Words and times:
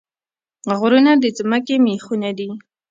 غرونه 0.79 1.11
د 1.23 1.25
ځمکې 1.37 1.75
میخونه 1.85 2.29
دي 2.37 2.49